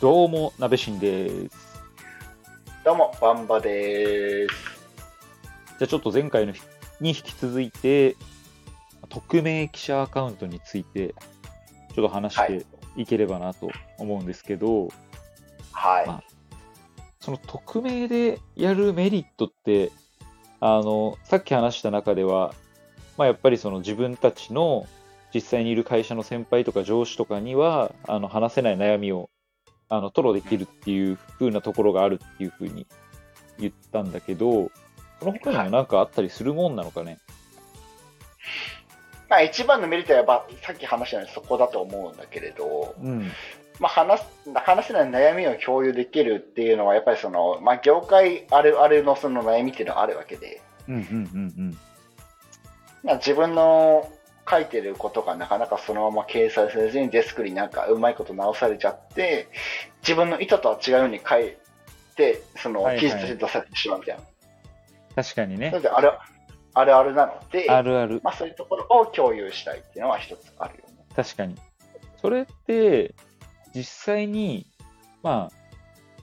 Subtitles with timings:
[0.00, 1.82] どうも、なべしんです。
[2.84, 4.54] どうも、バンバです。
[5.78, 6.60] じゃあちょっと前回のひ
[7.00, 8.16] に引き続いて、
[9.08, 11.14] 匿名記者アカウントについて、
[11.94, 14.88] ちょっと話していければなと思うんですけど、
[15.72, 16.06] はい。
[16.06, 16.22] ま
[17.20, 19.90] その匿名でやるメリットって、
[20.60, 22.54] あの、さっき話した中では、
[23.16, 24.86] まあ、やっぱりその自分たちの
[25.32, 29.30] 実際にいる会社の先輩とか上司とかには、あの、話せない悩みを、
[29.88, 32.86] あの、吐露できるっていう風なところがあるっていう風に
[33.58, 34.70] 言ったんだけど、
[35.20, 37.18] その他にもなんかあったりするもんなのかね？
[39.28, 43.30] まあ、一番のメリットはやっぱ、さっき話したようにそこだと思うんだけれど、うん。
[43.80, 51.93] まあ、話す、話せない悩みを共有できるっていうのは、やっぱりその、まあ、業界あるあるのその悩みっていうのはあるわけで、うんうんうんまあ、
[53.04, 54.10] 自分の
[54.48, 59.48] 書いてることがなかなかそのまま掲載せずにデスクになんかうまいこと直されちゃって、
[60.02, 61.56] 自分の意図とは違うように書い
[62.16, 64.22] て、そのはいはい記事として出されてしまうみたいな。
[65.14, 65.82] 確かにねそれ。
[65.82, 66.12] である
[66.74, 68.20] あるあるなので、あるある。
[68.24, 71.06] まあ、そういうところを共有したいっていうのは一つあるよね。
[71.14, 71.54] 確かに。
[72.20, 73.14] それって、
[73.74, 74.66] 実際に、
[75.22, 75.56] まあ、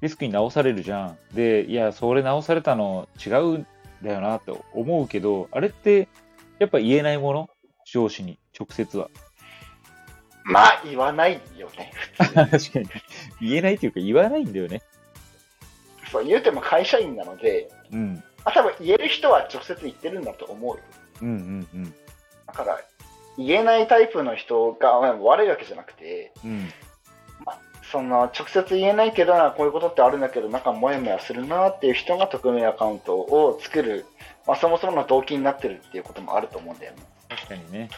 [0.00, 1.18] リスクに直されるじゃん。
[1.34, 3.66] で、いや、それ直されたの違うん
[4.02, 6.08] だよなって思うけど、あれって、
[6.58, 7.48] やっぱ言えないもの？
[7.84, 9.08] 上司に、直接は。
[10.44, 12.34] まあ、言わないよね、普通に。
[12.50, 12.86] 確かに。
[13.40, 14.82] 言えないっていうか言わないんだよね。
[16.10, 18.22] そう言うても会社員なので、うん。
[18.44, 20.82] あ多分言える人は直接言ってるんだと思うよ。
[21.22, 21.94] うんうんうん。
[22.46, 22.80] だから、
[23.36, 26.68] 言えないタイプの人がまあ悪いわけじゃなくて、うん。
[27.90, 34.06] その直接言えないけどな、こういうことってあるんだけど、なんかモヤモヤするなっていう人が匿名アカウントを作る、
[34.46, 36.98] まあ、そもそもの動機になってるっていうこともあると思うんだよね。
[37.28, 37.88] 確かにね。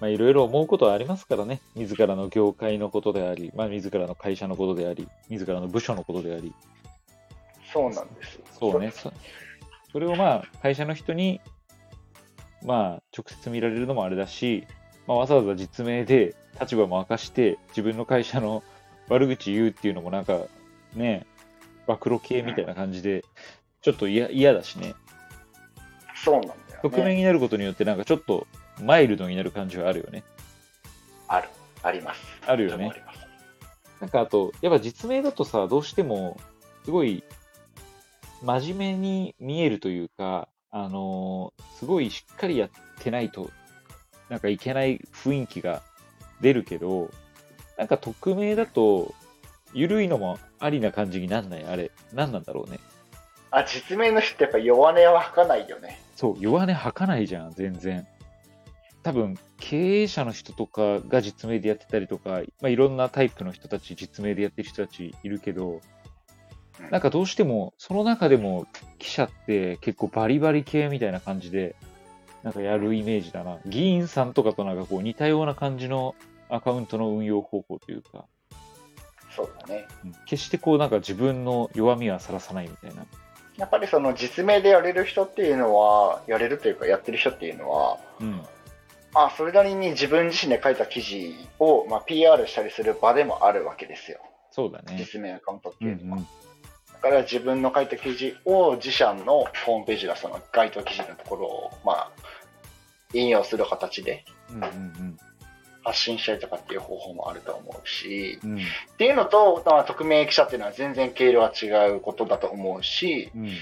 [0.00, 1.60] まあ、いろいろ思うことはありますからね。
[1.76, 6.52] 自らの業界のことであり、まあ、自らの会社のことであり、自らの部署のことであり。
[7.72, 8.44] そうなんですよ。
[8.58, 8.90] そうね。
[8.90, 9.12] そ
[9.92, 11.40] それをまあ、会社の人に、
[12.62, 14.66] まあ、直接見られるのもあれだし、
[15.12, 18.62] まあ、わざわざ実名で立場も明かして、自分の会社の
[19.08, 20.46] 悪口言うっていうのもなんか、
[20.94, 21.26] ね、
[21.86, 23.22] 暴露系みたいな感じで、
[23.82, 24.94] ちょっと嫌嫌だしね。
[26.14, 26.78] そうなんだよ、ね。
[26.80, 28.46] 匿名になることによって、なんかちょっと
[28.80, 30.24] マイルドになる感じはあるよね。
[31.28, 31.50] ある。
[31.82, 32.22] あります。
[32.46, 32.90] あるよね
[34.00, 36.40] なんかあと、やっぱ実名だとさ、どうしても、
[36.86, 37.22] すごい、
[38.42, 42.70] 真面目に見えるというか、あのーすごいしっかりやっ
[43.00, 43.50] てないと、
[44.32, 45.82] なんかいけない雰囲気が
[46.40, 47.10] 出るけど、
[47.76, 49.14] なんか匿名だと、
[49.74, 51.64] ゆるいのもありな感じになんない？
[51.66, 52.78] あれ、なんなんだろうね？
[53.50, 56.00] あ、実名の人ってやっぱ弱音は吐かないよね。
[56.16, 58.06] そう、弱音吐かないじゃん、全然。
[59.02, 65.82] 多分、経営者の人とかが実名でやってたりとか、まあ、いろんなタイプの人たち、実名でやってる人たちいるけど、
[66.90, 68.66] なんかどうしても、その中でも
[68.98, 71.76] 記者って結構バリバリ系みたいな感じで、
[72.42, 73.58] なんかやるイメージだな。
[73.66, 76.14] 議員さんとかとなんかこう似たような感じの
[76.48, 78.24] アカウントの運用方法というか、
[79.34, 79.86] そうだね。
[80.04, 83.06] うん決してこうなんか自分の弱みはさらさないみたいな。
[83.56, 88.42] やっぱりその実名でやれる人っていうのは、やれるというかやってる人っていうのは、うん。
[89.14, 94.18] あそれなりに自分自身で書いた記事を、まあ、PR したりする場でもあるわけですよ。
[94.50, 94.96] そうだね。
[94.98, 96.18] 実名アカウントってうんいうのは。
[96.18, 96.26] うん。
[97.02, 102.10] だから自分の書いた記事を自社のホームページがその該当記事のところを、まあ、
[103.12, 104.24] 引用する形で
[105.84, 108.52] 発信したりとかっていう方法もあると思うし、うん。
[108.52, 108.58] うん。
[108.58, 108.62] っ
[108.96, 113.48] ていうのと、まあ、匿名記者っていうのは全然経路は違うことだと思うし、うん。
[113.48, 113.52] い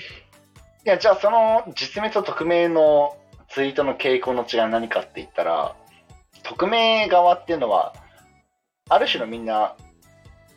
[0.85, 3.17] や、じゃあその実名と匿名の
[3.49, 5.75] ツイートの傾向の違いは何かって言ったら、
[6.43, 7.95] 匿名側っていうのは、
[8.89, 9.77] ある種のみんな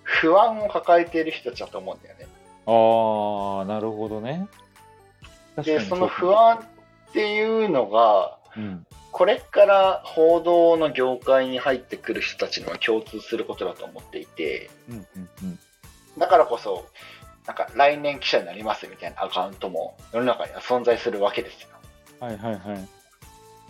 [0.03, 2.27] 不安を抱えている人たちだと思うんだよね。
[2.65, 4.47] ああ、なるほどね。
[5.63, 8.85] で、その不安っていうのが、うん。
[9.11, 15.05] これから報道の業界に入ってくる人たちには共通することだと思っていて、うんうん
[15.43, 15.59] うん。
[16.17, 16.85] だからこそ、
[17.45, 21.69] なんか来年記者になりますみたいなアカウントも世の中には存在するわけですよ。
[22.19, 22.87] はいはいはい。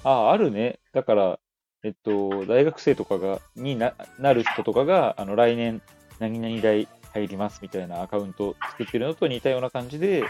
[0.04, 0.80] ああ、あるね。
[0.94, 1.40] だから、
[1.84, 5.82] えっと、大学生とかが、にななる人とかが、あの、来年、
[6.20, 10.24] 何々大入りますみたいなアカウントを作ってるのと似たような感じで、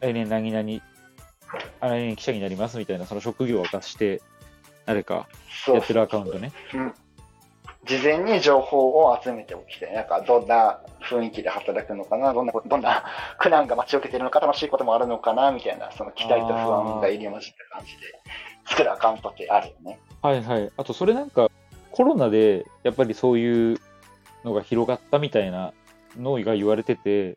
[0.00, 0.93] 来年何々、あ
[1.80, 4.22] 来年記者になりますみたいな、その職業を明かして、
[4.86, 5.28] 誰か
[5.64, 6.52] そうやってるアカウントね。
[6.74, 6.94] うん
[7.86, 9.92] 事前に情報を集めておきたい。
[9.92, 13.04] なんかどんな雰囲気で働くのかな、どんな、どんな
[13.38, 18.00] 苦難が待ち受けてるのか、楽しいこともあるのかな、みたいな、その期待と不安が入り混じった感じで
[18.66, 20.00] 作るアカウントってあるよね。
[20.22, 20.72] はいはい。
[20.76, 21.50] あと、それなんか、
[21.90, 23.80] コロナで、やっぱりそういう
[24.44, 25.74] のが広がったみたいな
[26.16, 27.36] のが言われてて、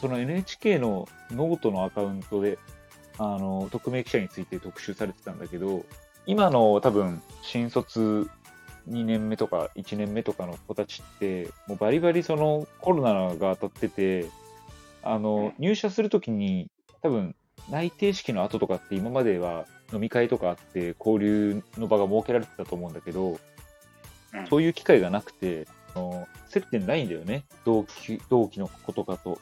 [0.00, 2.58] その NHK のノートのアカウントで、
[3.18, 5.84] あの、匿名記者について特集されてたんだけど、
[6.26, 8.28] 今の多分、新卒
[8.88, 14.26] 2年目とか1年目とかの子たちって、もうバリバリそのコロナが当たってて、
[15.02, 16.68] あの、入社するときに、
[17.02, 17.34] 多分、
[17.70, 23.38] 内定式の後とかって今までは飲み会とかあって交流の場が設けられてたと思うんだけど、うん
[24.50, 27.44] そういう機会がなくて、あの接点ないんだよね。
[27.64, 29.38] 同期、同期の子とかと。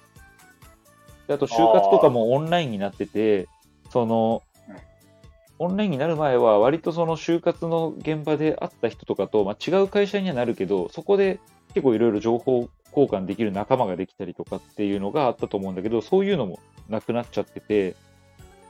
[1.26, 3.48] であと、就活とかもオンラインになってて、
[3.92, 17.96] そのうん、オンラインになる前は割とその就活の現場で会った人とかと、まあ、違う会社にはなるけど、そこで結構いろいろ情報交換できる仲間ができたりとかっていうのがあったと思うんだけど、そういうのもなくなっちゃってて、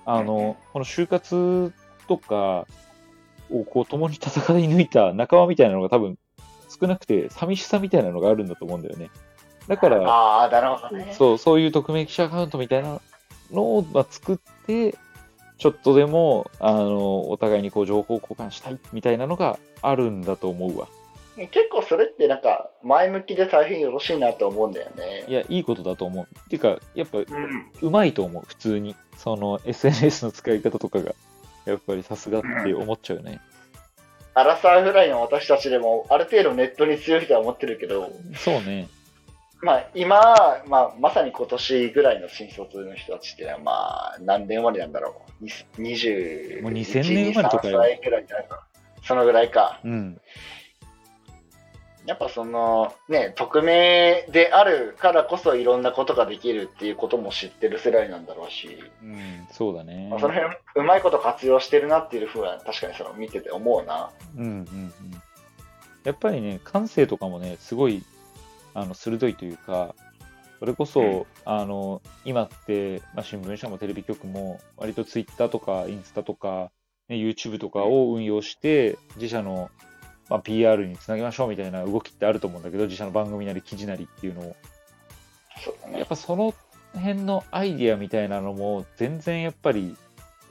[0.04, 1.72] あの、この就活
[2.08, 2.66] とか
[3.50, 6.18] をこう共に戦い抜いた仲間みたいなのが多分
[6.80, 9.10] 少なくて寂しさみたいなのがあるんだと思うんだよね。
[9.68, 11.14] だから、ああ、なるほどね。
[11.16, 13.00] そう、そういう匿名記者アカウントみたいな
[13.52, 14.96] のを、まあ、作って、
[15.62, 20.88] ちょっとでも、あの、お互いにこう情報交換したいみたいなのがあるんだと思うわ。
[21.36, 25.24] 結構それってなんか前向きで大変よろしいなと思うんだよね。
[25.28, 26.24] いや、いいことだと思う。
[26.24, 27.18] っていうか、やっぱ、
[27.80, 28.96] うまいと思う、普通に。
[29.16, 31.14] その、SNS の使い方とかが、
[31.64, 33.40] やっぱりさすがって思っちゃうよね。
[34.34, 38.88] アラサーぐらいの私たちでもある程度ネットに強いとは思ってるけど、そうね。
[39.62, 40.20] まあ今、
[40.66, 45.44] まあまさに今年ぐらいの新卒の人たちってのはまあ何年生まれなんだろう。
[45.44, 48.66] に20、もう2000年生まれとかよ23歳ぐらいじゃないか。
[49.04, 49.80] そのぐらいか。
[49.84, 50.20] うん。
[52.06, 60.20] やっぱそのね、匿名であるからこそいろんなことができるっていうことも知ってる世代なんだろうし、うん、そうだねまあ、。
[60.20, 64.10] その辺うまいこと活用してるなっていうふうは確かにその見てて思うな。
[64.36, 64.92] うんうんうん。
[66.02, 68.02] やっぱりね、感性とかもね、すごい、
[68.74, 69.94] あの、鋭いというか、
[70.58, 76.70] それこそ、うんあの、今って、まあ、新聞社もテレビ局も、割とツイッターとかインスタとか、
[77.08, 79.70] ね、YouTube とかを運用して、自社の、
[80.28, 84.56] まあ、PR につなげましょうみたいな動きってあると思うんだけど、自社の番組なり記事なりっていうのを。
[85.96, 86.06] やっ。
[86.06, 86.54] ぱその
[86.94, 89.96] 辺のアイディアみたいなのも、全然やっぱり、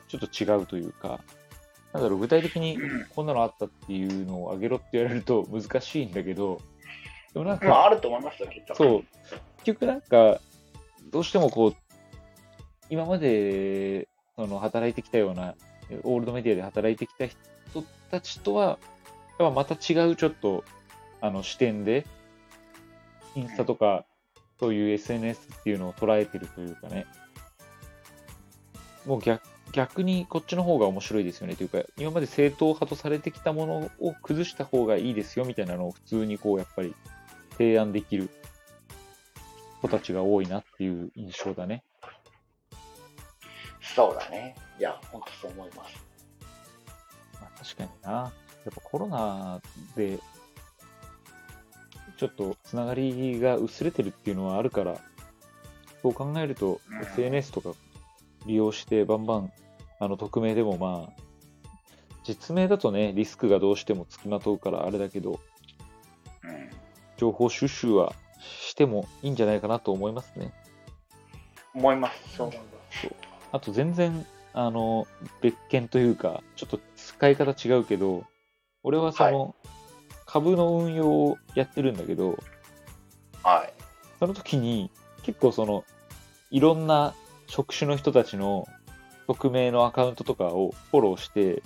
[0.10, 1.22] ちょっと違うというか、
[1.94, 6.60] なんだろう、具体的にうんこんなのあったっていうのをあげろって言われると難しいんだけど、
[7.34, 8.76] でもなんまあか、あると思いますよ、きっと。
[8.76, 9.04] そう、
[9.64, 10.40] 結局なんか、
[11.12, 11.76] どうしてもこう、
[12.90, 15.56] 今まで、その、働いてきたような、
[16.04, 17.38] オールドメディアで働いてきた人
[18.10, 18.78] たちとは、やっ
[19.38, 20.64] ぱまた違うちょっと、
[21.22, 22.06] あの、視点で、
[23.36, 24.06] インスタとか、
[24.60, 27.08] そういう SNS っていうのを捉えてるというかね、
[29.06, 29.42] もう逆
[29.72, 31.56] 逆にこっちの方が面白いですよね。
[31.56, 36.94] というか、今まで正統派とされてきたものを崩した方がいいですよみたいなのを普通にこう、やっぱり
[37.58, 38.30] 提案できる
[39.82, 41.84] 子たちが多いなっていう印象だね。
[43.96, 44.56] そうだね。
[44.80, 45.96] いや、本当そう思います。
[47.42, 48.12] まあ、確かにな。
[48.12, 48.32] や
[48.70, 49.62] っぱコロナ
[49.96, 50.20] で、
[52.18, 55.00] ちょっとつながりが薄れてるっていうのはあるから、
[56.02, 57.74] そう考えると、うん SNS とか
[58.46, 59.52] 利用してバンバン、
[60.00, 61.22] あの、匿名でもまあ、
[62.24, 65.38] 実名だとね、リスクがどうしてもつきまとうからあれだけど、うん。
[67.22, 70.52] 情報収集はしてもいいんじゃないかなと思いますね。
[71.76, 72.36] 思います。
[72.36, 73.08] そう思います。
[73.52, 75.06] あと全然、あの、
[75.40, 78.24] 別件というか、ちょっと使い方違うけど、
[78.82, 79.56] 俺はその、
[80.26, 82.40] 株の運用をやってるんだけど、
[83.44, 83.74] はい。
[84.20, 84.90] その時に
[85.22, 85.86] 結構その、
[86.50, 87.14] いろんな
[87.46, 88.68] 職種の人たちの
[89.28, 91.62] 匿名のアカウントとかをフォローして、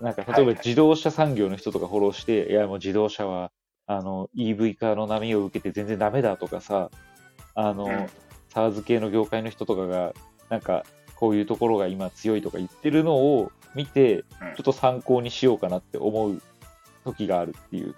[0.00, 3.52] なんか例えばはいはい自動車産業の人とかフォローして、いやもう自動車は、
[3.88, 6.90] あの、EV 化の波を受けて全然ダメだとかさ、
[7.54, 8.06] あの、うん
[8.50, 10.14] サーズ系の業界の人とかが、
[10.48, 10.84] なんか、
[11.16, 16.42] こういうところが今強いとか言ってるのを見て、ちうんょっと参考にしようかなって思う
[17.04, 17.94] 時があるっていう。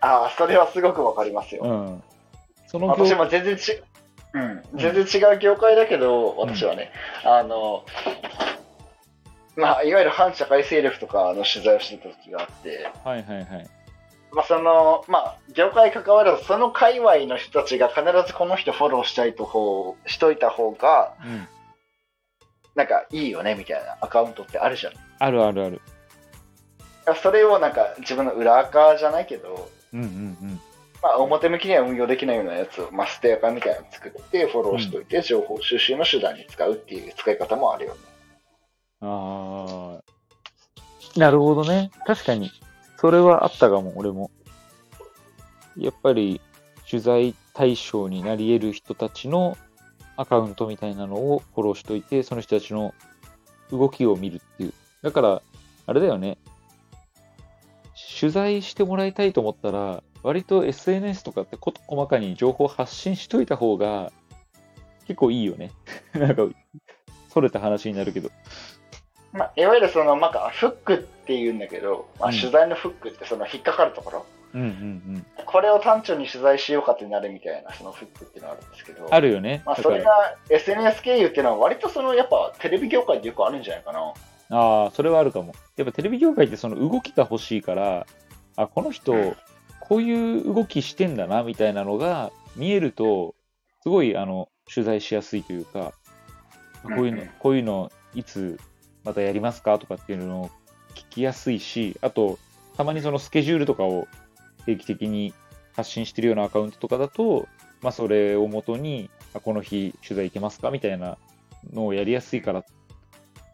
[0.00, 1.64] ああ、それはすごくわかりますよ。
[1.64, 2.02] うん。
[2.68, 3.82] その業私も全然ち、
[4.32, 6.92] うん、全然違う業界だけど、私はね、
[7.24, 7.84] あの、
[9.56, 13.66] まあ、いわゆる反社会勢力とかの取材をしてた時があって、はいはいはい。
[14.32, 21.48] まあ、その、まあ、業界関わらず、その界隈の人たちが必ずこの人フォローしたいと方、しといた方が、うん。
[22.74, 24.92] なんかいいよね、みたいなアカウントってあるじゃん。
[25.18, 25.80] あるあるある。
[27.22, 30.10] それをなんか自分の裏垢じゃないけど、うんうんう
[30.44, 30.60] ん。
[31.02, 38.00] まあ、表向きには運用できないようなやつを、まあ、ステアカーみたいなの作って、フォローしといて、情報収集の手段に使うっていう使い方もあるよね。
[39.00, 41.18] ああ。
[41.18, 41.90] なるほどね。
[42.06, 42.50] 確かに。
[42.98, 44.32] それはあったかも、俺も。
[45.76, 46.40] やっぱり、
[46.90, 49.56] 取材対象になり得る人たちの
[50.16, 52.92] アカウントみたいなのをフォローしといて、その人たちの
[53.70, 54.72] 動きを見るっていう。
[55.02, 55.42] だから、
[55.86, 56.38] あれだよね。
[58.18, 64.10] 取材してもらいたいと思ったら、割と SNS とかってこと細かに情報発信しといた方が
[65.06, 65.70] 結構いいよね。
[66.14, 66.48] なんか、
[67.28, 68.30] それた話になるけど。
[69.32, 74.70] まあ、いわゆるその、なんか、フックっていうんだけど、まあ、うん取材のフックってその引っかかるところ、うんうんう
[75.18, 75.26] ん。
[75.44, 79.62] これを単調に取材しようかってなるみたいな、そのフックっていうのがあるんですけど、あるよね。
[79.66, 80.10] まあ、それが
[80.48, 84.14] SNS 経由っていうのは、割とその、やっぱテレビ業界でよくあるんじゃないかな。
[84.50, 85.52] ああ、それはあるかも。
[85.76, 88.06] やっぱテレビ業界ってその動きが欲しいから、
[88.56, 89.12] あ、この人、
[89.80, 93.34] こういう動きしてんだな、みたいなのが見えると、
[93.82, 95.92] すごい、あの、取材しやすいというか、
[96.84, 98.58] こういうのこういうの、いつ
[99.04, 100.50] またやりますかとかっていうのを
[100.94, 102.38] 聞きやすいし、あと、
[102.76, 104.06] たまにそのスケジュールとかを
[104.66, 105.34] 定期的に
[105.74, 107.48] 発信してるようなアカウントとかだと、
[107.82, 111.18] まあ、それをもとに、あこの日取材行けますかみたいな
[111.72, 112.64] のをやりやすいから、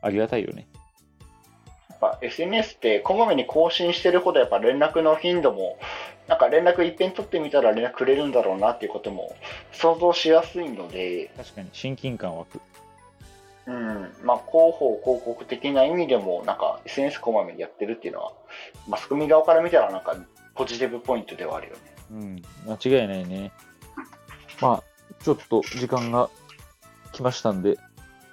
[0.02, 0.66] ありがたいよね。
[1.90, 5.78] やっぱ SNS ってこまめに更新してるほどやっぱ連絡の頻度も
[6.28, 9.34] なんか連絡いっぺん取ってみたら連絡くれるんだろうなっていうことも
[9.72, 12.60] 想像しやすいので、確かに親近感湧く。
[13.66, 18.32] うんまあ、広報広告的な意味でもなんか SNS こまめにやってるっていうのは
[18.86, 20.16] マスコミ側から見たらなんか
[20.54, 21.80] ポジティブポイントではあるよね。
[22.10, 23.52] うん、間違いないね。
[24.60, 24.82] まあ、
[25.22, 26.30] ちょっと時間が
[27.12, 27.78] 来ましたんで、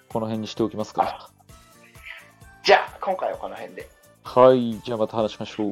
[0.09, 1.31] この辺にしておきますか。
[2.63, 3.89] じゃあ今回はこの辺で。
[4.23, 5.71] はい、じゃあまた話しましょう。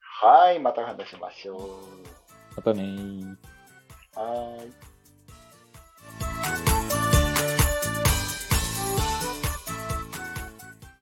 [0.00, 1.60] はい、また話しましょう。
[2.56, 3.36] またねー。
[4.14, 4.91] はーい。